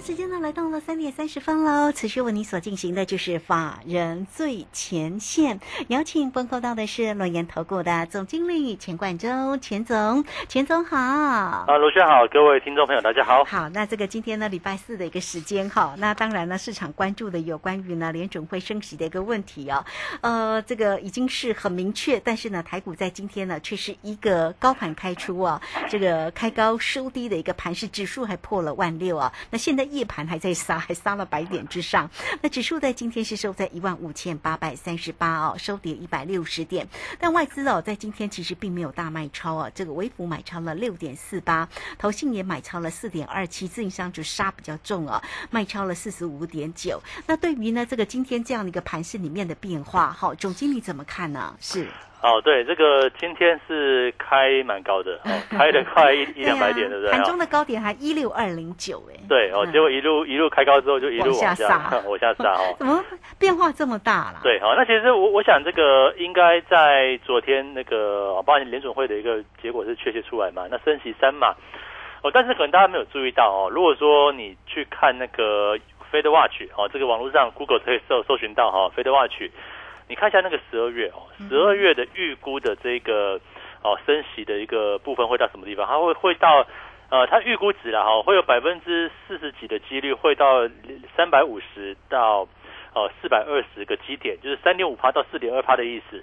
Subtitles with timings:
[0.00, 10.96] 时间呢来到了三点三十分喽，此时为你所进行的就是法人最前线，邀请问候到的是诺言投顾的总经理钱冠洲，钱总，钱总好。
[10.98, 13.44] 啊，卢轩好，各位听众朋友大家好。
[13.44, 19.82] 好，那这个今天呢礼拜四的一个时间哈，那当然呢市场关注的有关于呢联准会升息的一个问题哦，
[20.20, 29.83] 呃，这个已经是很明确，但是呢台股在今天呢却是一个高盘开出啊，这个开高收低的一个盘势，指数还破了万六啊，那现在。
[29.84, 32.10] 夜盘还在杀，还杀了百点之上。
[32.42, 36.88] 那指数在今天是收在一万五千八百三十八哦，收跌一百六十点。
[37.18, 41.68] 但外资哦，在今天其实并没有大卖超哦，这个微幅买超了六点四八，
[41.98, 47.02] 投信也买超了四点二七，自营商就杀比较重哦，卖超了四十五点九。
[47.26, 51.56] 那对于呢这个今天这样的一个盘势里面的变化，哈，总经理怎么看呢？
[51.60, 51.88] 是。
[52.24, 57.12] 哦，对，这个今天是开蛮高的，哦，开的快 一一两百点，对不对？
[57.12, 63.04] 盘中的高点还一六二零九，哎，对，哦，结果一路一路开高之后就一路往下杀， 往下杀，哦， 怎么
[63.38, 64.40] 变化这么大了？
[64.42, 71.54] 对，好，那其实我我想这个应该在昨天那个包括联准会的一个结果是确切出来嘛，那升息三嘛，
[72.22, 75.76] 哦，但是可能大家没有注意到哦，如果说你去看那个
[76.10, 79.50] Fed Watch 哦，这个网络上 Google 可以搜搜寻到哈，Fed Watch。
[80.06, 83.40] 你看一下那个十二月哦，十二月的预估的这个
[83.82, 85.86] 哦升息的一个部分会到什么地方？
[85.86, 86.66] 它会会到
[87.10, 90.68] 呃，它预估值了哈，会有百分之四十几的几率会到
[91.16, 92.46] 三百五十到
[92.94, 96.22] 呃四百二十个基点，就是三点五趴到四点二趴的意思。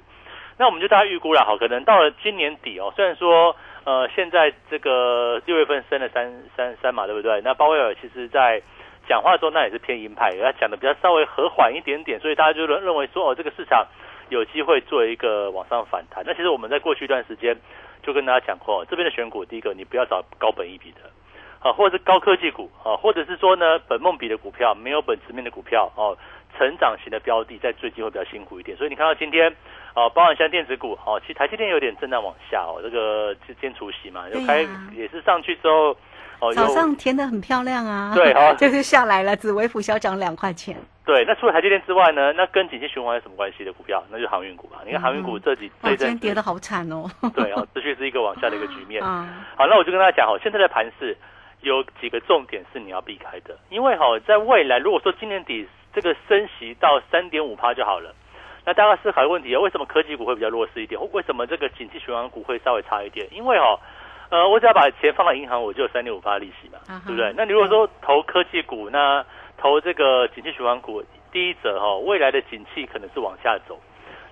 [0.57, 7.41] 那我们就大家预估了哈，可能到了今年底哦，虽然说呃现在这个六月份升了三三三嘛，对不对？
[7.41, 8.61] 那鲍威尔其实在。
[9.11, 13.85] 讲话的时候那也是偏鹰派，他讲的比较稍微和缓一点点，所以大家就认认为说哦，这个市场
[14.29, 16.23] 有机会做一个往上反弹。
[16.25, 17.53] 那其实我们在过去一段时间
[18.01, 21.01] 就跟大家讲过，这边的选股，第一个你不要找高本一比的，
[21.59, 26.17] 啊，或者是高科技股啊，或者是说呢本梦比的股票，没有本质面的股票哦，
[26.57, 28.77] 成长型的标的在最近会比较辛苦一点。
[28.77, 29.53] 所以你看到今天
[29.93, 35.97] 啊，包含像电子股哦，其实台积电有点震荡往下哦，这个今天除夕嘛，就开也是上去之后。
[36.55, 40.75] 早上填的很漂亮啊，对，好， 就是下来了，紫微府小涨两块钱。
[41.05, 44.03] 对，那除了台积电之外呢，那跟景气循环有什么关系的股票？
[44.09, 44.79] 那就航运股吧。
[44.85, 47.09] 你看航运股这几这阵跌的好惨哦。
[47.35, 49.01] 对啊，持续是一个往下的一个局面。
[49.03, 51.17] 好，那我就跟大家讲哦，现在的盘市
[51.61, 58.13] 有几个重点是你要避开的，因为哈，在未来如果说今年底这个升息到三点五趴就好了，
[58.65, 60.99] 那大家思考一个问题啊，为什么科技股会比较弱势一点？
[61.11, 63.27] 为什么这个景气循环股会稍微差一点？
[63.31, 63.77] 因为哈。
[64.31, 67.33] 呃，我只要把钱放到银行，我就有三点五八利息嘛，对不对？
[67.35, 69.23] 那你如果说投科技股，那
[69.57, 71.03] 投这个景气循环股，
[71.33, 73.77] 第一者哈，未来的景气可能是往下走。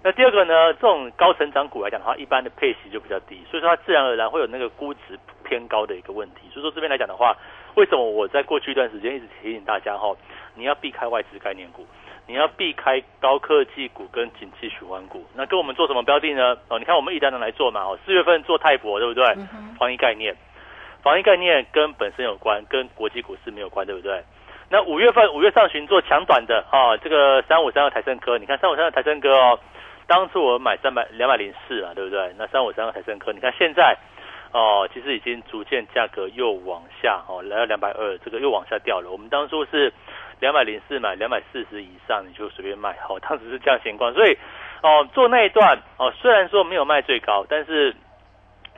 [0.02, 6.48] 那第二个呢，这种高成长股来讲的话，一般的配息就比较低，所以说它自然而然会有那个估值偏高的一个问题。
[6.54, 7.36] 所以说这边来讲的话，
[7.76, 10.16] 为什么我在过去一段时间一直提醒大家哈，
[10.56, 11.86] 你要避开外资概念股。
[12.30, 16.56] 你要避开高科技股跟景气循环股，那跟我们做什么标的呢？
[16.68, 19.36] 哦，你看我们一单单来做嘛，哦，四月份做泰博，对不对？
[19.80, 20.36] 防疫概念，
[21.02, 24.24] 防疫概念跟本身有关，跟国际股市没有关，对不对？
[24.70, 29.60] 那五月份五月上旬做强短的，哦，这个三五三二台盛科，你看三五三二台盛科哦，
[30.06, 32.32] 当初我买三百两百零四啊，对不对？
[32.38, 33.98] 那三五三二台盛科，你看现在
[34.54, 39.10] 哦，其实已经逐渐价格又往下哦，来到两百二，这个又往下掉了。
[39.10, 39.92] 我们当初是。
[40.40, 44.38] 两百零四买，两百四十以上你就随便卖，好，当时是这样情况，所以，
[44.82, 47.96] 哦，做那一段，哦，虽然说没有卖最高，但是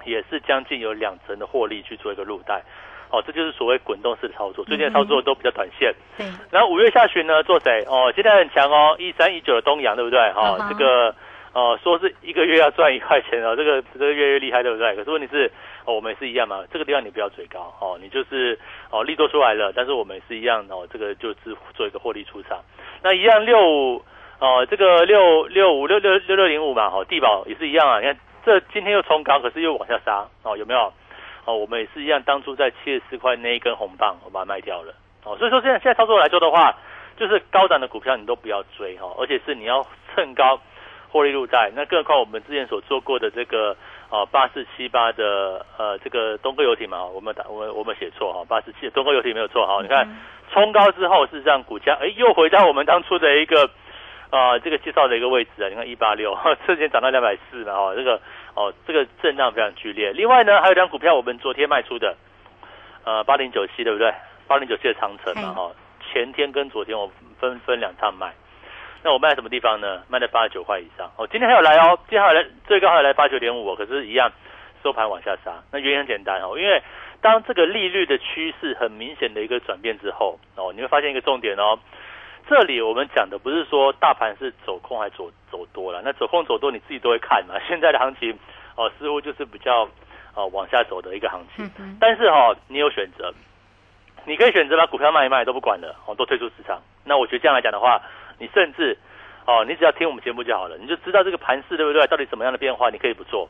[0.05, 2.61] 也是将近有两成的获利去做一个入袋，
[3.09, 5.93] 哦，这就是所谓滚动式的操作，最近的操作都比较短线。
[6.17, 6.25] 对。
[6.49, 7.83] 然后五月下旬呢，做谁？
[7.87, 10.19] 哦，今天很强哦，一三一九的东阳，对不对？
[10.33, 11.15] 哈，这个。
[11.53, 14.95] 哦，说是一个月要赚一块钱哦，这个这个越越厉害，对不对？
[14.95, 15.51] 可是问题是，
[15.85, 18.57] 哦，我们也是一样嘛，这个地方你不要追高哦，你就是
[18.89, 22.59] 哦利多出来了，但是我们也是一样哦，这个就是做一个获利出场。
[23.03, 24.01] 那一样六五
[24.39, 27.99] 哦，这个六六五六六六六零五嘛，哦，地保也是一样啊。
[27.99, 30.93] 你看这今天又冲高，可是又往下杀哦，有没有？
[31.43, 34.93] 哦，我们也是一样，当初在七十四块那一根红棒，我把它卖掉了
[35.25, 35.35] 哦。
[35.37, 36.73] 所以说现在现在操作来说的话，
[37.17, 40.57] 就是高档的股票你都不要追哈，而且是你要趁高。
[41.11, 43.75] 获利入袋，那更何况我们之前所做过的这个
[44.09, 50.07] 啊八四七八的呃这个东哥游艇嘛，我们打我们我们写错哈，八四七东哥游艇没有错哈，你看
[50.53, 53.69] 冲高之后，事实上股价哎又回到我们当初的一个
[54.29, 58.19] 啊，这个介绍的一个位置啊，你看一八六， 之前涨到两百四了哈，这个
[58.55, 60.13] 哦，这个震荡非常剧烈。
[60.13, 62.15] 另外呢，还有张股票我们昨天卖出的，
[63.03, 64.13] 呃，八零九七对不对？
[64.47, 65.71] 八零九七的长城嘛哈，
[66.11, 68.33] 前天跟昨天我分分两趟卖。
[69.03, 70.03] 那我卖在什么地方呢？
[70.07, 71.09] 卖在八十九块以上。
[71.17, 74.31] 哦，今天还有来哦，今天还有来，最高还有来八九点五，可是，一样
[74.83, 75.63] 收盘往下杀。
[75.71, 76.81] 那原因很简单哦，因为
[77.19, 81.79] 当这个利率的趋势很明显的一个转变之后，哦，你会发现一个重点哦。
[82.47, 87.55] 这里我们讲的不是说大盘是走空还走走多了，那走空走多你自己都会看嘛。
[87.67, 88.37] 现在的行情
[88.75, 89.89] 哦，似乎就是比较
[90.35, 91.97] 哦往下走的一个行情。
[91.99, 93.33] 但是哈，你有选择，
[94.25, 96.79] 你可以选择把股票卖一卖都不管了，哦，都退出市场。
[97.03, 97.99] 那我觉得这样来讲的话。
[98.41, 98.97] 你甚至，
[99.45, 102.05] 哦，你只要听我们节目就好了，你就知道这个盘势对不对？
[102.07, 103.47] 到底什么样的变化你可以不做。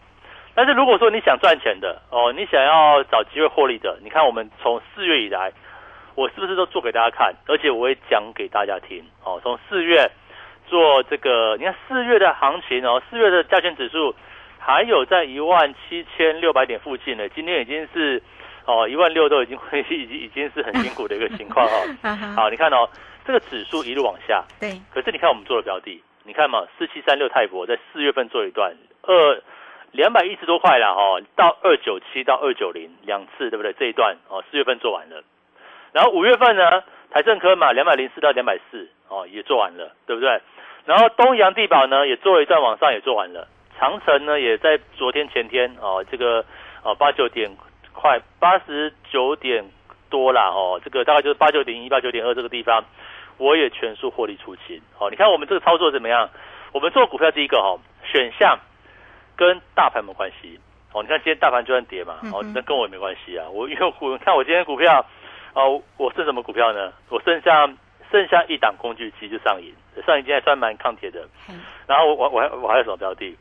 [0.54, 5.54] 但是如果说你想赚钱的，哦，你想要找机会获利的，你看我们从四月以来，
[6.16, 7.34] 我是不是都做给大家看？
[7.48, 9.02] 而且我会讲给大家听。
[9.24, 10.12] 哦，从四月
[10.68, 14.14] 做这个，你看四月的行情哦，四月的加权指数
[14.60, 18.22] 还有在一万七千六百点附近呢，今天已经是
[18.66, 21.80] 哦一万六都已经会已经已经是很辛苦的一个情况哦。
[22.36, 22.90] 好，你看哦。
[23.26, 24.80] 这个指数一路往下，对。
[24.94, 29.42] 可是你看我们做的标的，你看嘛，四七三六泰博在四月份做一段二
[29.92, 33.74] 两百一十多块了哦，到二九七到二九零两次，对不对？
[33.74, 35.24] 这一段哦，四月份做完了。
[35.92, 40.42] 然后五月份呢，台政科嘛，两百零四到两百四哦，也做完了，对不对？
[40.86, 43.48] 然后东阳地保呢，也做了一段往上，也做完了。
[43.78, 46.46] 长城呢，也在昨天前天哦，这个
[46.84, 47.52] 哦八九点
[47.94, 49.66] 快八十九点
[50.12, 52.84] 多啦哦，这个大概就是八九点一、八九点二这个地方。
[53.38, 56.30] 我也全数获利出清，好，你看我们这个操作怎么样？
[56.74, 57.76] 我们做股票第一个哈，
[58.06, 58.60] 选项
[59.36, 60.60] 跟大盘没关系，
[60.94, 63.50] 哦，你看今天大盘就算跌嘛，哦，那跟我也没关系啊。
[63.50, 65.04] 我 因为我看我今天股票，
[65.56, 66.94] 哦，我剩什么股票呢？
[67.10, 67.68] 我剩下
[68.12, 69.74] 剩下一档工具机就上瘾，
[70.06, 71.28] 上影今天还算蛮抗跌的。
[71.88, 73.36] 然后我我我还我还有什么标的？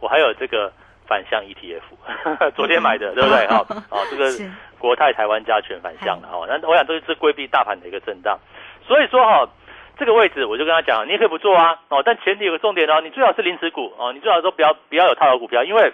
[0.00, 0.72] 我还有这个
[1.06, 3.46] 反向 ETF， 昨天买的，对不对？
[3.48, 4.30] 哈，哦，这个
[4.82, 8.40] 国泰台湾加权反向的哈，那我想都是规避大盘的一个震荡。
[8.84, 9.48] 所以说哈，
[9.96, 15.92] 这个位置我就跟他讲，你也可以不做啊，哦，但前提有个重点哦，你最好是零持股哦，你最好说不要不要有套牢股票，因为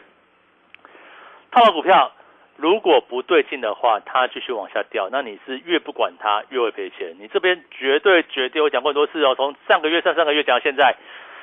[1.51, 2.13] 套牢股票
[2.57, 7.15] 如果不对劲的话，它继续往下掉，那你是越不管它越会赔钱。
[7.21, 10.97] 你这边绝对绝对，我讲过很多次哦，从上个月上上个月讲到现在，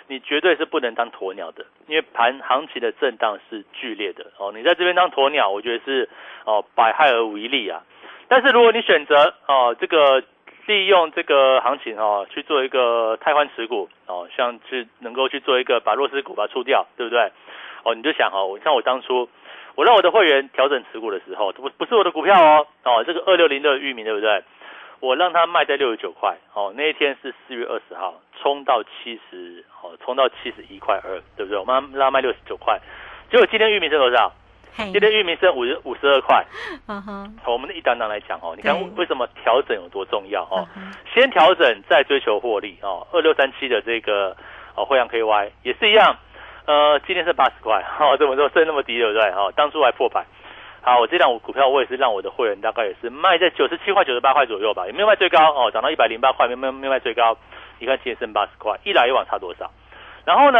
[0.07, 6.09] 你绝对是不能当鸵鸟的，因为盘行情的震荡是剧烈的哦，你在这边当鸵鸟，我觉得是
[6.45, 7.83] 哦百害而无一利啊。
[8.27, 10.23] 但是如果你选择哦这个。
[10.67, 17.31] 利用这个行情哦，去做一个太换持股哦，像去能够去做一个把弱势股把它出掉，对不对？
[17.83, 19.29] 哦，你就想哦，我像我当初
[19.75, 24.43] 我让我的会员调整持股的时候，不不是我的股票哦，哦，这个二六零的域名对不对？
[24.99, 31.57] 我让它卖在六十九块，哦，那一天是四月二十号，冲到七十，哦，冲到七十一块二，对不对？
[31.57, 32.79] 我们让它卖六十九块，
[33.29, 34.31] 结果今天玉米是多少？
[34.77, 36.43] 今天玉米剩五十五十二块，
[36.87, 40.67] 嗯哼，从我们的一档档来讲哦，你看为什么调整有多重要哦？
[41.13, 43.07] 先调整再追求获利哦。
[43.13, 44.35] 二六三七的这个
[44.75, 46.17] 哦汇阳 KY 也是一样，
[46.65, 49.31] 呃，今天是八十块，哦，怎么说剩那么低对不对？
[49.31, 50.25] 哈，当初还破百。
[50.85, 57.35] 好，我这档股票我也是让我的会员大概也是卖在九十七块、九十八块左右吧，也没有卖最高哦，涨到一百零八块，没没没卖最高。
[57.79, 59.71] 你看今天剩八十块，一来一往差多少？
[60.25, 60.59] 然后呢？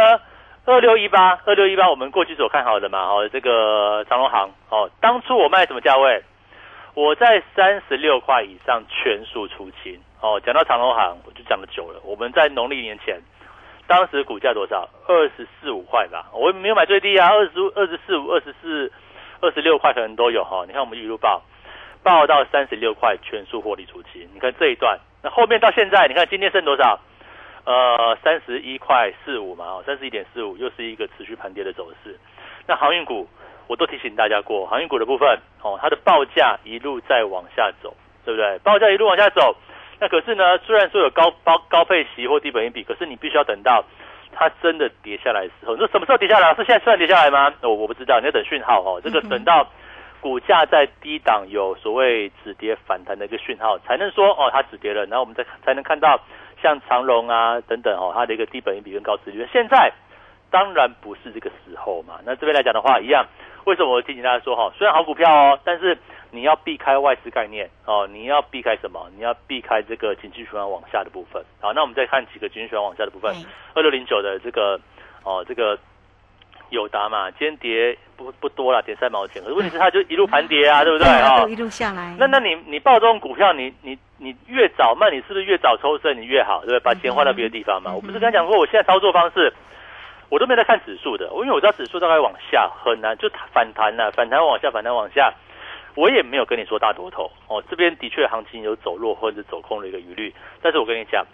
[0.64, 6.20] 二六一八，二六一八，我们过去所看好的嘛，哦，这个长隆行，哦，当初我卖什么价位？
[6.94, 12.00] 我在三十六块以上全数出清，哦，讲到长隆行，我就讲的久了。
[12.02, 13.20] 我们在农历年前，
[13.86, 14.88] 当时股价多少？
[15.06, 18.90] 二十四五块吧，我没有买最低啊，二十二十四五、二十四、
[19.46, 20.64] 二十六块可能都有哈。
[20.66, 21.40] 你看我们一路报，
[22.02, 24.28] 报到三十六块全数获利出清。
[24.34, 26.98] 你看这一段，那后面到现在，你看今天剩多少？
[27.64, 32.16] 呃，三十一块四五嘛，哦，三十一点四五，又是一个持续盘跌的走势。
[32.66, 33.28] 那航运股，
[33.66, 37.92] 我都提醒大家过，航运股的部分，哦，它的报价一路在往下走，
[38.24, 38.58] 对不对？
[38.60, 39.56] 报价一路往下走，
[39.98, 43.84] 那可是呢，虽然说有高高高配息或低本一比，可是你必须要等到
[44.36, 45.72] 它真的跌下来的时候。
[45.72, 46.54] 你说什么时候跌下来？
[46.54, 47.52] 是现在突然跌下来吗？
[47.62, 49.00] 我我不知道，你要等讯号哦。
[49.02, 49.66] 这个等到
[50.20, 56.20] 股价在低档有所谓止跌反弹的一个讯号，才能说哦，它止跌了，然后我们再才能看到。
[56.62, 59.92] 像长隆啊等等哦，它的一个低本益比跟高值率，现在
[60.50, 62.14] 当然不是这个时候嘛。
[62.24, 63.26] 那这边来讲的话，一样，
[63.66, 65.98] 为什么我提醒大家说哈，虽然好股票哦，但是
[66.30, 69.10] 你要避开外资概念哦，你要避开什么？
[69.16, 71.42] 你要避开这个经济循环往下的部分。
[71.60, 73.34] 好，那我们再看几个经济循环往下的部分，
[73.74, 74.80] 二六零九的这个
[75.24, 75.76] 哦，这个
[76.70, 79.42] 友达嘛，今天跌不不多了，跌三毛钱。
[79.42, 81.44] 可是问题是它就一路盘跌啊， 对不对啊？
[81.48, 82.14] 一路下来。
[82.18, 86.80] 那那你你报这种股票，你你你越早卖，你是不是越早抽身，你越好，对不对？
[86.80, 87.92] 把钱花到别的地方嘛。
[87.92, 89.52] 我不是跟他讲过，我现在操作方式，
[90.28, 95.32] 我都没在看指数的，我因为我知道指数大概往下很难，就反弹了，反弹往下，反弹往下。
[95.94, 101.24] 我也没有跟你说大多头哦，这边的确行情有走弱或者走空的一个疑虑，但是我跟你讲，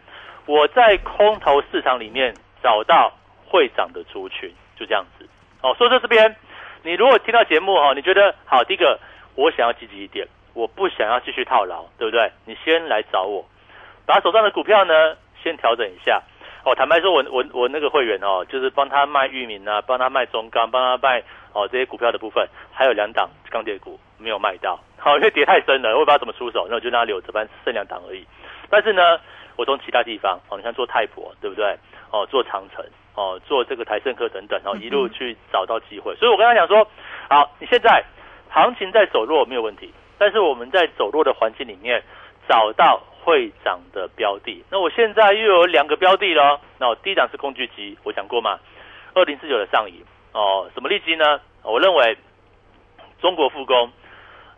[0.46, 2.32] 我在空头市场里面
[2.62, 3.12] 找到
[3.44, 5.28] 会涨的族群，就这样子
[5.62, 5.74] 哦。
[5.74, 6.36] 所以说这边，
[6.84, 9.00] 你如果听到节目哈，你觉得好，第一个
[9.34, 12.30] 我想要积极一点，我不想要继续套牢，对不对？
[12.44, 13.44] 你先来找我，
[14.06, 16.22] 把手上的股票呢先调整一下。
[16.64, 21.20] 哦，坦白说，我我我那个会员哦，就是帮他卖域名啊，帮他卖中钢，帮他卖
[21.52, 28.24] 哦这些股票的部分，还有两档钢铁股没有卖到，好， 因为跌太深了，我不知道怎么出手，那我就让他留着，反正剩两档而已。
[28.70, 29.18] 但是呢，
[29.56, 31.76] 我从其他地方哦，你看做泰博对不对？
[32.12, 32.84] 哦，做长城
[33.16, 36.14] 哦，做这个台盛科等等，然后一路去找到机会。
[36.14, 36.86] 所以我跟他讲说，
[37.28, 38.04] 好，你现在
[38.50, 42.00] 行情在走弱没有问题，但是我们在走弱的环境里面
[42.48, 43.02] 找到。
[43.24, 46.60] 会涨的标的，那我现在又有两个标的了。
[46.78, 48.58] 那第一档是工具机，我讲过嘛，
[49.14, 51.40] 二零四九的上影哦，什么利基呢？
[51.62, 52.16] 我认为
[53.20, 53.92] 中国复工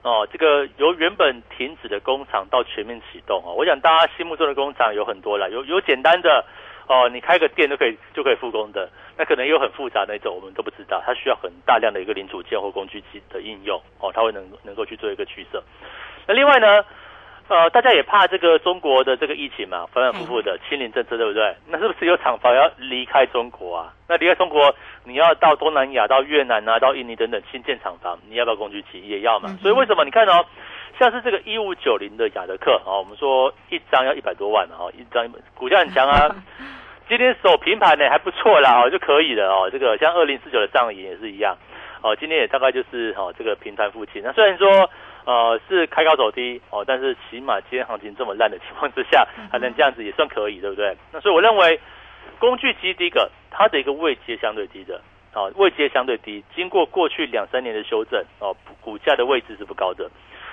[0.00, 6.42] 哦，这个由原本停止的工厂到全面启动哦，我想大家心目中的工厂有很多了，有有简单的
[6.88, 15.62] 哦，你开个店就可以就可以复工的，那可能有很复杂那种，我们都不知道，它需要很大量的一个零组件或工具机的应用哦，它会能能够去做一个取舍。
[16.26, 16.82] 那另外呢？
[17.46, 21.54] 呃，大家也怕这个中国的这个疫情嘛，反反复复的清零政策，对不对？
[21.68, 23.92] 那是不是有厂房要离开中国啊？
[24.08, 24.74] 那离开中国，
[25.04, 29.00] 你要到东南亚、到越南啊、到印尼等等新建厂房，你要不要工具机？
[29.06, 29.50] 也要嘛。
[29.60, 30.44] 所以为什么你看哦，
[30.98, 36.34] 像是这个一五九零的雅德克啊，我们说一张要一百多万嘛，哈，一张股价很强啊，
[37.08, 39.68] 今天守平盘呢还不错啦，哦就可以了哦。
[39.70, 41.54] 这个像二零四九的上影也是一样，
[42.00, 44.22] 哦，今天也大概就是哦这个平台附近。
[44.24, 44.88] 那虽然说。
[45.24, 50.94] 呃，是开高走低哦，但是起码今天行情这么烂的情况之下，还能这样子也算可以，对不对？
[51.12, 51.80] 那所以我认为，
[52.38, 55.00] 工具机第一个，它的一个位阶相对低的，
[55.32, 60.10] 哦，位阶相对低，经过过去两三年的修正，哦，股价的位置是不高的。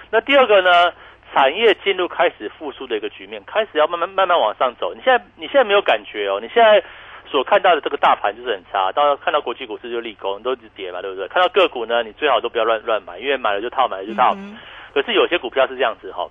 [0.09, 0.93] 那第二个呢，
[1.33, 4.93] 产业进入开始复苏的一个局面，开始要慢慢慢慢往上走。
[4.93, 6.81] 你现在你现在没有感觉哦，你现在。
[7.31, 11.27] 所看到的这个大盘就是很差，到看到国际股市就利空，都是跌嘛，对不对？
[11.29, 14.35] 看到个股呢，你最好都不要乱乱买，因为买了就套，买了就套。
[14.93, 16.29] 可是有些股票是这样子哈，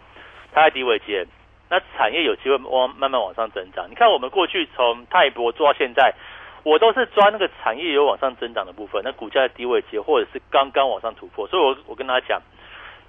[0.52, 1.26] 它在低位接，
[1.71, 3.87] 那产业有机会往慢慢往上增长。
[3.88, 6.12] 你看我们过去从泰博做到现在，
[6.62, 11.47] 我都是抓那个产业有往上增长的部分，那股价在低位接或者是刚刚往上突破。
[11.49, 12.42] 所以我我跟大家讲，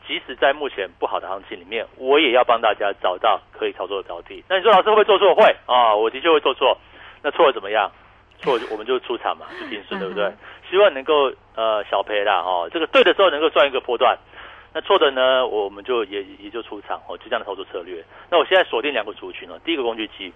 [0.07, 4.41] 即使在目前不好的行情里面，我也要帮大家找到可以操作的标的。
[4.47, 5.35] 那你说老师会不会做错？
[5.35, 6.77] 会啊，我的确会做错。
[7.23, 7.91] 那错了怎么样？
[8.41, 10.33] 错我们就出场嘛，就平顺，对不对？
[10.67, 14.17] 希望能够呃小赔啦哦，这个对的时候能够赚一个波段，
[14.73, 18.03] 那错的呢，我们就也也就出场哦，就这样的操作策略。
[18.31, 20.33] 那我现在锁定两个族群哦，第一个工具机，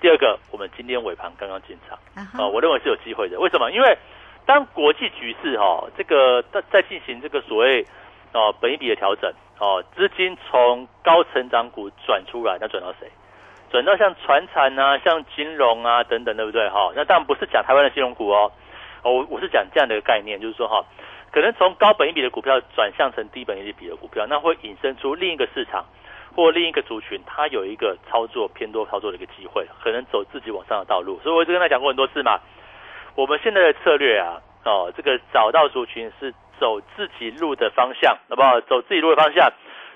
[0.00, 3.40] 第二个我们今天尾盘刚刚进场啊，我认为是有机会的。
[3.40, 3.72] 为什么？
[3.72, 3.98] 因为
[4.46, 7.84] 当国际局势哈，这个在在进行这个所谓
[8.34, 13.10] 哦本一笔的调整哦，资金从高成长股转出来，那转到谁？
[13.72, 16.68] 转到像船产啊、像金融啊等等，对不对？
[16.68, 18.52] 哈，那当然不是讲台湾的金融股哦，
[19.02, 20.84] 哦，我我是讲这样的一个概念，就是说哈，
[21.32, 25.86] 可能从高本一比的股票转向成低本一比的股票，那会引申出另一个市场
[26.36, 31.18] 或另一个族群，它有一个操作偏多操作的一个机会，可能走自己往上的道路。
[31.22, 32.40] 所以我就跟他讲过很多次嘛，
[33.14, 38.60] 我们现在的策略啊，哦，这个找到族群是走自己路的方向，好不好？
[38.60, 39.50] 走自己路的方向。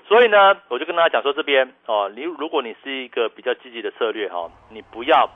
[0.07, 5.29] 所以呢，我就跟大家讲说，这边哦，你如果你是一个比较积极的策略哈，你不要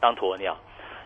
[0.00, 0.56] 当鸵鸟。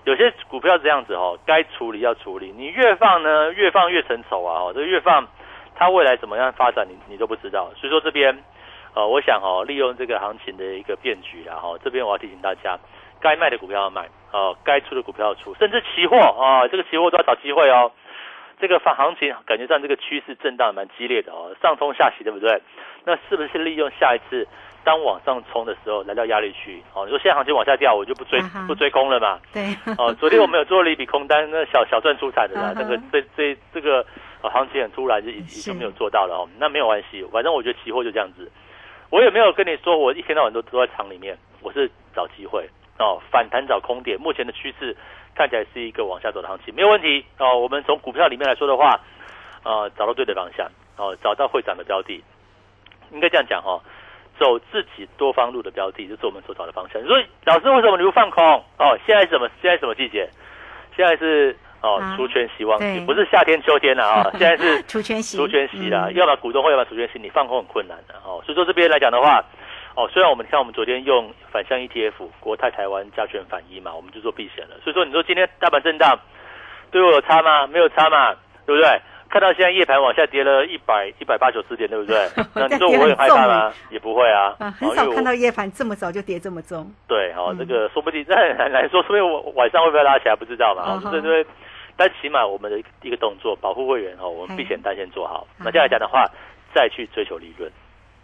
[0.05, 2.51] 有些股票这样子哦，该处理要处理。
[2.57, 4.63] 你越放呢，越放越成丑啊！
[4.63, 5.29] 哦，这越放，
[5.75, 7.71] 它未来怎么样发展，你你都不知道。
[7.77, 8.43] 所以说这边，
[8.95, 12.79] 呃，我想哦，利用这个行情的一个变局然后这边我要提醒大家，
[13.21, 17.93] 该卖的股票要卖，哦，该出的股票要出，甚至期货啊，这个期货都要找机会哦。
[18.61, 22.61] 这个反行情感觉上这个趋势震荡蛮激烈的哦，上冲下洗，对不对？
[23.05, 24.47] 那是不是利用下一次
[24.85, 26.83] 当往上冲的时候来到压力区？
[26.95, 29.41] 哦，你说现在行情往下掉，我就不追不追空了嘛？
[29.53, 29.75] 对。
[29.97, 32.75] 哦，昨天我们有做了一笔空单，那小小赚出彩的啦。
[32.77, 34.05] 那个这这这个
[34.43, 36.49] 行情很突然，就已经没有做到了哦。
[36.59, 38.51] 那没有关系，反正我觉得期货就这样子。
[39.09, 44.21] 我也没有跟你说，我一天到晚都都在厂里面，我是找机会哦，反弹找空点。
[44.21, 44.97] 目前的趋势。
[45.41, 47.57] 看起来是一个往下走的行情，没有问题哦。
[47.59, 49.01] 我们从股票里面来说的话，
[49.65, 50.69] 呃，找到对的方向
[50.99, 52.23] 哦，找到会涨的标的，
[53.11, 53.81] 应该这样讲哦，
[54.39, 57.03] 走自己多方路的标的，就是我们所找的方向。
[57.05, 58.45] 所以老师为什么你不放空？
[58.77, 59.49] 哦，现在什么？
[59.63, 60.29] 现在什么季节？
[60.95, 68.43] 现在是哦，除权息旺季，不是夏天秋天了啊， 现在是除权息，除权息了，要么股东会，要么除权息，你放空很困难的哦。
[68.45, 69.43] 所以说这边来讲的话，
[69.97, 74.77] 哦，虽然我们像我们昨天用反向 ETF 国泰台湾加权反一嘛，我们就做避险了。
[74.83, 76.19] 所以说你说今天大盘震荡，
[76.91, 77.67] 对我有差吗？
[77.67, 78.35] 没有差嘛，
[78.67, 79.01] 对不对？
[79.29, 82.29] 看到现在夜盘往下跌了一百一百八九十点，对不对？
[82.53, 83.73] 那你说我会害怕吗？
[83.91, 84.57] 也不会啊。
[84.59, 86.91] 很少看到夜盘这么早就跌这么重。
[87.07, 91.01] 对，好，这个说不定很难说，说不定我晚上会不会拉起来不知道嘛。
[91.13, 91.47] 对对，
[91.97, 95.47] 但起码我们的一个动作，保护会员哦，我们避险单先做好。
[95.59, 96.25] 那这样来讲的话，
[96.75, 97.71] 再去追求利润。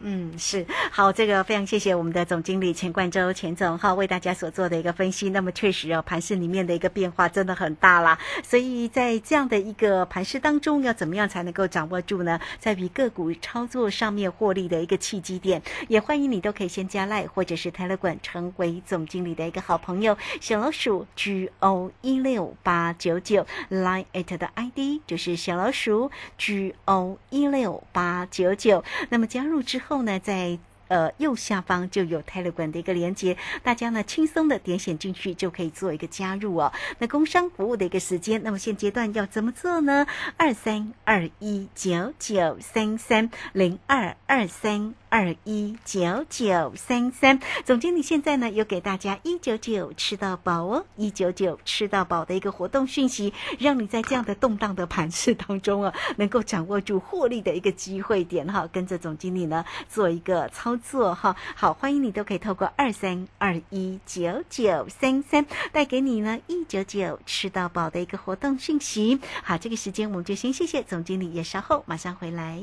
[0.00, 5.30] 嗯，是好，这个非常谢谢我们的总经理钱冠洲钱总哈为大家所做的一个分析。
[5.30, 12.38] 那么确实哦，盘市里面的一个变化真的很大啦，所以在这样的一个盘市当中，要怎么样才能够掌握住呢？
[12.58, 20.18] 在于个股操作上面获利的一个契机点，也欢迎你都可以先加赖或者是泰勒管成为总经理的一个好朋友。
[20.42, 28.84] 小老鼠 G O 一六八九九 Line at 的 ID 就是小老鼠 G O 一六八九九。
[29.08, 29.85] 那么加入之后。
[29.86, 36.72] 后呢，在呃右下方就有泰勒管的一个连接，大家呢轻松的点选进去就可以做一个加入哦。
[36.98, 40.06] 那工商服务的一个时间，那么现阶段要怎么做呢？
[40.36, 44.94] 二三二一九九三三零二二三。
[45.16, 61.34] 二一九九三三，总经理现在呢有给大家一九九吃到饱哦，一九九吃到饱的一个活动讯息，让你在这样的动荡的盘市当中啊， 能够掌握住获利的一个机会点哈，跟着总经理呢做一个操作哈。
[61.54, 69.18] 好，欢迎你都可以透过二三二一九九三三带给你呢一九九吃到饱的一个活动讯息。
[69.42, 72.62] 好，这个时间我们就先谢谢总经理，也稍后马上回来。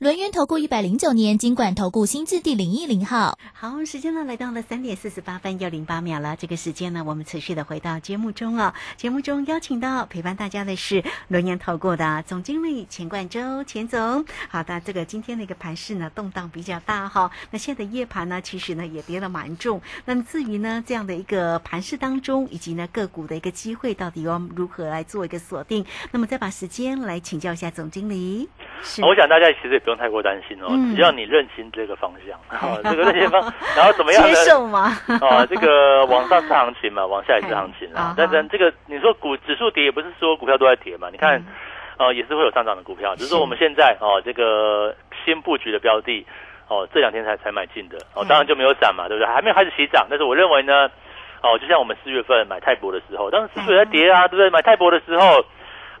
[0.00, 6.34] 轮源投顾一百零九年金管投顾新字第零一零号，好，时间呢来到了三点四十八分又零八秒了。
[6.34, 8.74] 这个时间呢，我们持续的回到节目中啊。
[8.96, 14.24] 节目中邀请到陪伴大家的是轮源投顾的总经理钱冠洲钱总。
[14.48, 17.30] 好的，这个今天的一个盘势呢动荡比较大哈。
[17.52, 19.80] 那现在的夜盘呢，其实呢也跌了蛮重。
[20.06, 25.86] 那么至于呢这样的一个盘势当中，以及呢个股的一个机会，到底要如何来做一个锁定？
[26.10, 28.48] 那么再把时间来请教一下总经理。
[28.82, 29.94] 是，我想大家其实也不用。
[29.94, 32.36] 太过担心哦，只要你认清这个方向，
[32.82, 33.40] 这个认清方，
[33.76, 34.90] 然后怎么样接受吗？
[35.22, 38.12] 啊，这个往上是行情嘛， 往下也是行情啊。
[38.16, 41.08] 但是这个你说股指数跌，也不是说股票都在跌嘛。
[41.12, 41.40] 你看，
[41.96, 44.94] 呃，也是会有上涨的股票，只是说我们现在哦，这个
[45.24, 46.26] 新布局的标的
[46.68, 49.32] 哦，这两天才才买进的哦，当然就没有涨嘛，对不对？
[49.32, 50.90] 还没有开始起涨，但是我认为呢，
[51.40, 54.50] 哦，就像我们四月份买泰博的时候，当时指数在跌啊，对不对？
[54.50, 55.44] 买泰博的时候。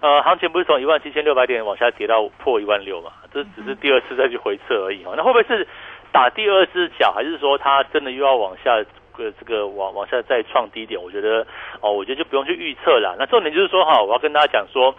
[0.04, 3.10] 呃，行情不是从一万七千六百点往下跌到破一万六嘛？
[3.32, 5.14] 这只是第二次再去回撤而已哦。
[5.16, 5.66] 那会不会是
[6.12, 8.74] 打第二只脚，还是说它真的又要往下
[9.16, 11.02] 呃这个往往下再创低点？
[11.02, 11.46] 我觉得
[11.80, 13.16] 哦，我觉得就不用去预测了。
[13.18, 14.94] 那重点就是说哈，我要跟大家讲说，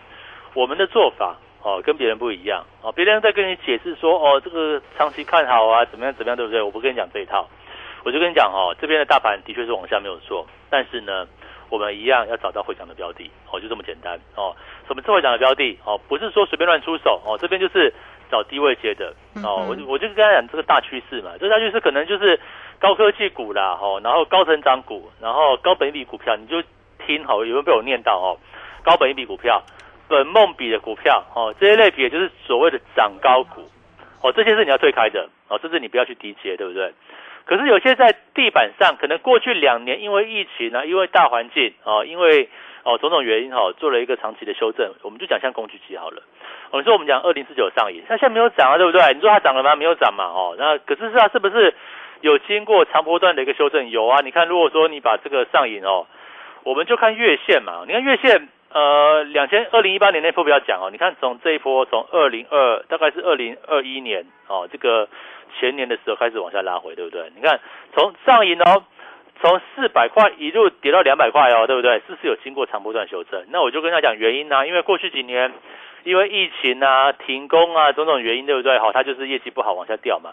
[0.55, 2.91] 我们的做法哦跟别人不一样哦。
[2.91, 6.59] 别人在跟你解释说哦这个长期看好啊怎么样怎么样对不对？
[6.63, 7.47] 我不跟你讲这一套，
[8.03, 11.27] 我就跟你讲哦，这边的大盘的确是往下没有错，但是呢。
[11.75, 14.55] 我们一样要找到会涨的标的，哦，就这么简单哦。
[14.87, 15.77] 什么是会涨的标的？
[15.83, 17.37] 哦，不是说随便乱出手哦。
[17.37, 17.93] 这边就是
[18.31, 19.67] 找低位接的哦。
[19.67, 22.39] 我我就跟他讲这个大趋势嘛，这大趋势可能就是
[22.79, 26.63] 高科技股啦，哦，然后高成长股，然后高本益比股票，你就
[27.05, 28.39] 听好，有没有被我念到哦？
[28.83, 29.61] 高本益比股票、
[30.07, 33.69] 本梦比的股票，哦，这些类别就是所谓的涨高股，
[34.21, 36.93] 哦，这些是你要退开的，哦，甚至你不要去低接，对不对？
[37.45, 42.49] 可是有些在地板上，可能过去两年因为疫情呢，因为大环境啊，因为
[42.83, 44.93] 哦种种原因哈，做了一个长期的修正。
[45.03, 46.23] 我们就讲像工具机好了。
[46.71, 49.13] 我们说我们讲二零四九上影，它现在没有涨啊，对不对？
[49.13, 49.75] 你说它涨了吗？
[49.75, 51.73] 没有涨嘛，哦，那可是是它是不是
[52.21, 53.89] 有经过长波段的一个修正？
[53.89, 56.07] 有啊，你看如果说你把这个上影哦，
[56.63, 58.49] 我们就看月线嘛，你看月线。
[58.75, 65.07] 呃，两千二零一八年那波不要讲哦，你看从这一波从二零二大概是二零二一年哦，这个
[65.57, 67.31] 前年的时候开始往下拉回，对不对？
[67.37, 67.61] 你看
[67.93, 68.83] 从上影哦，
[69.41, 72.01] 从四百块一路跌到两百块哦，对不对？
[72.05, 73.45] 是不是有经过长波段修正？
[73.47, 75.53] 那我就跟他讲原因呢，因为过去几年
[76.03, 78.77] 因为疫情啊、停工啊种种原因，对不对？
[78.79, 80.31] 好，它就是业绩不好往下掉嘛。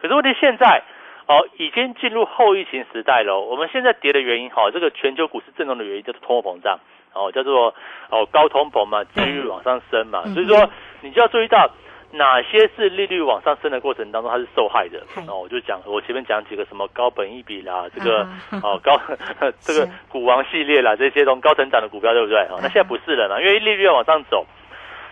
[0.00, 0.82] 可是问题现在
[1.28, 3.38] 哦，已经进入后疫情时代了。
[3.38, 6.80] 我们现在跌的原因，好，这个全球股市震动的原因就是通货膨胀。
[7.14, 7.74] 哦，叫做
[8.10, 10.68] 哦高通膨嘛，利率往上升嘛，所以说
[11.00, 11.70] 你就要注意到
[12.12, 15.00] 哪些是利率往上升的过程当中它是受害的。
[15.26, 18.26] 哦，我就讲我前面讲几个什么高本益比啦，这个
[18.62, 19.00] 哦高
[19.60, 22.40] 这个股王系列啦，这些种高成长的股票对不对？
[22.50, 24.44] 哦，那现在不是了嘛，因为利率要往上走，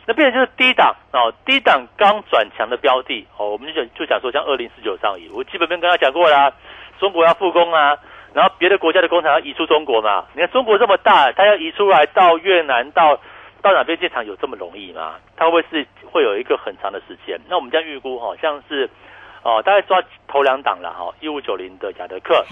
[0.06, 6.52] 那变成就是低档哦，低档刚转强的标的哦，我们就讲就讲说像二零四九上移，我基本面跟他讲过啦，
[6.98, 7.96] 中国要复工啊。
[8.32, 10.24] 然后别的国家的工厂要移出中国嘛？
[10.34, 13.18] 你看中国这么大，它要移出来到越南、到
[13.60, 15.16] 到哪边建厂有这么容易吗？
[15.36, 17.40] 它会不会是会有一个很长的时间？
[17.48, 18.88] 那我们这样预估哈，像是
[19.42, 22.44] 哦，大概抓头两档了哈，一五九零的雅德克，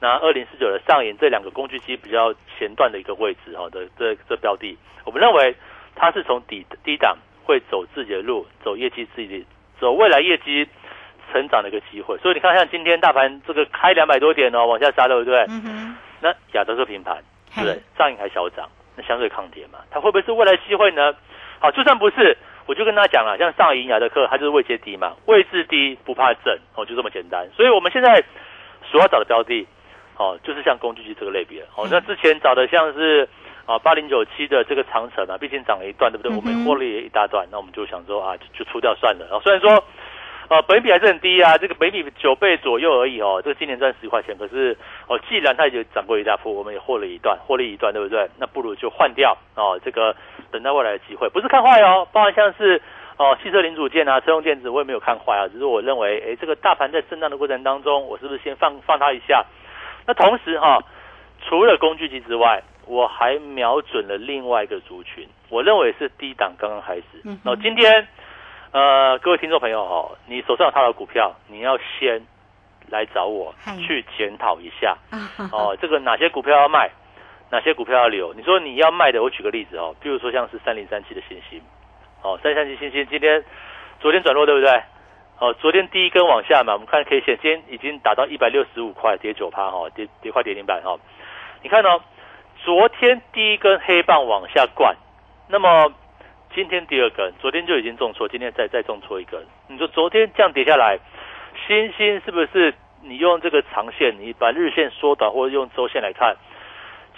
[0.00, 5.54] 那二零四九的上影这两个工具机比较前段的一个位置哈的这这标的，我们认为
[5.94, 9.46] 它是从底低档会走自己的路，走业绩自己
[9.80, 10.68] 走未来业绩。
[11.32, 15.40] 成长的一个机会，所以你看，像今天大盘这个开两百多点哦，往下杀，对不对？
[15.48, 15.96] 嗯哼。
[16.20, 17.16] 那亚德克平盘，
[17.52, 17.82] 对不对？
[17.98, 21.12] 上影还小涨，那相对抗跌嘛，它会不会是未来机会呢？
[21.58, 27.48] 好，就算不是，我就跟大家讲了，像上影、亚德克，它就是位阶低嘛，位置低不怕震，哦，就这么简单。
[27.56, 28.22] 所以我们现在
[28.84, 29.66] 所要找的标的，
[30.16, 31.62] 哦，就是像工具机这个类别。
[31.74, 33.28] 哦，那之前找的像是
[33.66, 36.30] 啊八零九七的这个长城啊，毕竟涨了一段，对不对？
[36.36, 39.26] 我们获利一大段，那我们就想说啊，就出掉算了。
[39.28, 39.82] 然后虽然说。
[40.52, 43.40] 呃，本比还是很低啊，这个本比九倍左右而已哦。
[43.42, 48.28] 这个今年赚十块钱，可是哦，既然它已经涨过一大波，我们也获了一段，获利一段，对不对？
[48.38, 49.80] 那不如就换掉哦。
[49.82, 50.14] 这个
[50.50, 52.06] 等待未来的机会，不是看坏哦。
[52.12, 52.82] 包含像是
[53.16, 55.48] 哦，汽车零组件啊，车用电子，我也没有看坏啊。
[55.48, 59.42] 只是我认为，哎，这个大盘在震荡的过程当中，我是不是先放放它一下？
[60.06, 60.84] 那同时哈，
[61.48, 67.04] 除了工具机之外，我还瞄准了另外一个族群，我认为是低档刚刚开始。
[67.24, 67.40] 嗯。
[67.42, 68.06] 然后今天。
[68.72, 72.26] 呃，各位听众朋友哦，你手上有他的股票，你要先
[72.88, 73.54] 来找我
[73.86, 74.96] 去检讨一下
[75.52, 75.76] 哦。
[75.78, 76.90] 这个哪些股票要卖，
[77.50, 78.32] 哪些股票要留？
[78.32, 81.60] 你说你要卖的，我举个例子哦，比如说像是三零三七的星星，
[82.22, 83.44] 哦，三零三七星星今天
[84.00, 84.82] 昨天转弱对不对？
[85.38, 90.98] 哦，昨天第一根往下嘛，我们看 K 线，今天已经达到一百六十五块，跌九趴哈，跌跌快跌停板哈。
[91.62, 92.00] 你看哦，
[92.64, 94.96] 昨天第一根黑棒往下灌，
[95.48, 95.92] 那么。
[96.54, 99.40] 今天第二根，昨天就已经重挫，今天再再重挫一根。
[99.68, 100.98] 你说昨天这样跌下来，
[101.66, 106.36] 星星是不是你用这个长线，你把日线缩短，或者用周线来看，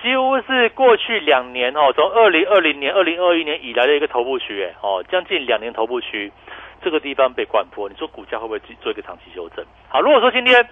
[0.00, 6.30] 几乎是过去两年哦，从二零二零年、二零二一年以来的一个头部区，哎哦，将近两年头部区，
[6.80, 9.64] 这个地方被灌破，你说股价会不会做一个长期修正？
[9.88, 10.64] 好，如果说今天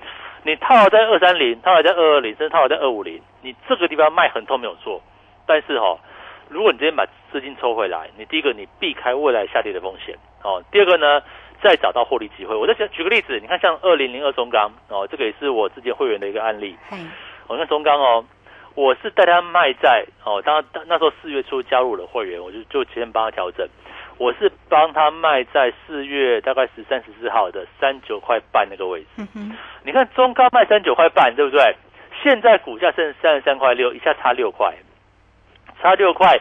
[0.45, 5.03] 你套在二三零，套在二二零，甚至套在二五零，你这个地方卖很痛没有错，
[5.47, 5.99] 但是哈。
[6.53, 10.63] 如果你今天把资金抽回来，你第一个你避开未来下跌的风险哦。
[10.71, 11.23] 第二个呢，
[11.63, 12.55] 再找到获利机会。
[12.55, 16.77] 我再举举个例子，你看像二零零二中钢哦，这个也是我之前会员的一个案例。
[16.93, 17.11] 嗯，
[17.49, 18.25] 我看中钢哦，
[18.75, 23.67] 我是带他卖在哦，当那时候四月初加入了会员，我就就先帮他调整。
[24.19, 29.27] 我是帮他卖在四月大概十三十四号的三九块半那个位置。
[29.83, 31.75] 你看中钢卖三九块半，对不对？
[32.23, 34.73] 现在股价剩三十三块六，一下差六块。
[35.83, 36.41] 差六块，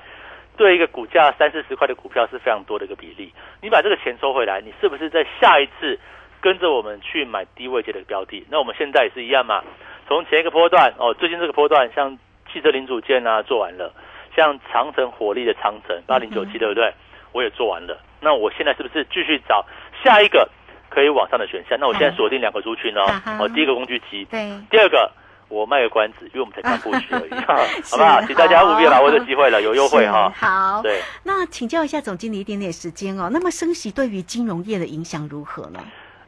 [0.55, 3.33] 对一个股价三四十块的股票是非常多的一个比例。
[3.59, 5.99] 你把这个钱收回来，你是不是在下一次
[6.39, 8.45] 跟着我们去买低位阶的标的？
[8.51, 9.63] 那我们现在也是一样嘛。
[10.07, 12.17] 从前一个波段哦，最近这个波段，像
[12.53, 13.91] 汽车零组件啊做完了，
[14.35, 16.93] 像长城火力的长城八零九七，对不对？
[17.31, 17.97] 我也做完了。
[18.19, 19.65] 那我现在是不是继续找
[20.03, 20.47] 下一个
[20.89, 21.79] 可以往上的选项？
[21.79, 23.05] 那我现在锁定两个族群哦。
[23.39, 25.11] 哦，第一个工具机，对，第二个。
[25.51, 28.21] 我卖个关子，因为我们才刚过去而已， 好不好？
[28.21, 30.31] 请大家务必把握这机会了，有优惠哈。
[30.33, 31.01] 好，对。
[31.23, 33.29] 那请教一下总经理一点点时间哦。
[33.31, 35.79] 那么升息对于金融业的影响如何呢？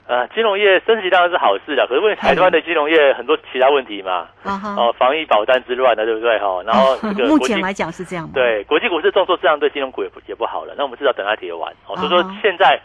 [0.06, 6.62] 呃，金融业升息当然是好事的，可是问题台湾的金融业很多其他问题嘛，哦，防疫保单之乱的，对不对哈？
[6.64, 8.30] 然后这个目前来讲是这样。
[8.34, 10.76] 对，国际股市重挫，这样对金融股也不也不好了。
[10.78, 11.72] 那我们至少等它跌完。
[11.88, 12.78] 哦，所以说现在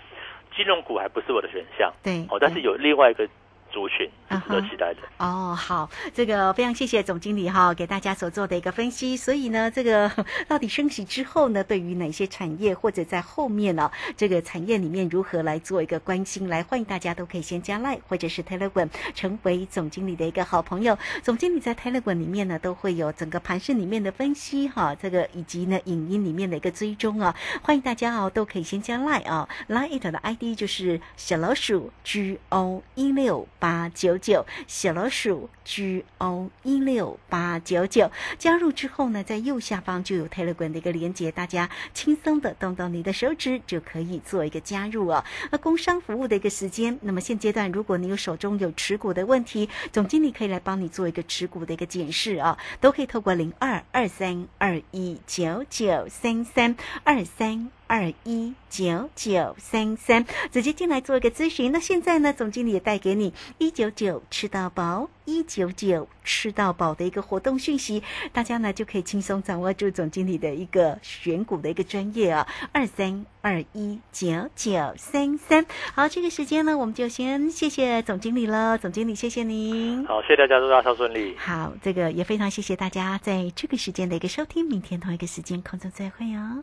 [0.57, 1.93] 金融股还不是我的选项。
[2.05, 2.25] 对。
[2.31, 3.29] 哦，但是有另外一个。
[3.71, 5.01] 族群是值得期待的。
[5.19, 9.17] 哦，好，这个非常谢谢总经理哈，给大家所做的一个分析。
[9.17, 10.11] 所以呢，这个
[10.49, 16.49] 到底升息之后呢，对于哪些产业或者在后面呢，这个产业里面如何来做一个关心？
[16.49, 20.97] 来，欢迎大家都可以先加 Line 或者是 Telegram，成为总经理的一个好朋友。
[21.23, 27.35] 总经理在 Telegram 里面呢，都会有整个盘市里面的分析哈，这个以及呢影音里面的一个追踪啊。
[27.63, 38.11] 欢迎大家哦，都可以先加 Line 啊，Line 的 ID 就是小老鼠 G O 一六八九九，小老鼠 G O 一六八九九。
[38.39, 45.25] 加入之后呢，在右下方就有 Telegram 的一个连接，大家轻松的动动你的手指就可以做一个加入哦。
[45.51, 57.71] 那工商服务的一个时间，那么现阶段如果你有手中有持股的问题，总经理可以来帮你做一个持股的一个检视哦，都可以透过零二二三二一九九三三二三。
[57.89, 61.73] 二一九九三三，直接进来做一个咨询。
[61.73, 72.47] 那现在呢，总经理也带给你一九九吃到饱，一九九吃到饱的一个活动讯息，大家呢就可以轻松掌握住总经理的一个选股的一个专业啊。
[72.73, 78.77] 二三二一九九三三，好，这个时间呢，我们就先谢谢总经理了。
[78.77, 80.05] 总经理，谢谢您。
[80.07, 81.35] 好，谢谢大家，祝大家顺利。
[81.39, 84.67] 好，这个也非常谢谢大家在这个时间的一个收听。
[84.67, 86.63] 明天同一个时间空中再会哦。